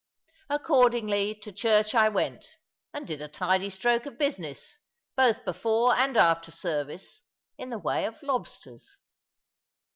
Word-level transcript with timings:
Accordingly 0.49 1.35
to 1.43 1.51
church 1.51 1.93
I 1.93 2.09
went, 2.09 2.43
and 2.91 3.05
did 3.05 3.21
a 3.21 3.27
tidy 3.27 3.69
stroke 3.69 4.07
of 4.07 4.17
business, 4.17 4.79
both 5.15 5.45
before 5.45 5.93
and 5.93 6.17
after 6.17 6.49
service, 6.49 7.21
in 7.55 7.69
the 7.69 7.77
way 7.77 8.05
of 8.05 8.15
lobsters. 8.23 8.97